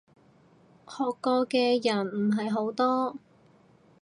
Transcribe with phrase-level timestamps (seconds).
[0.87, 3.17] 學過嘅人唔係好多